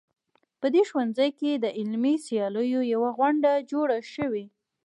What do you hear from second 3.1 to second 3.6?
غونډه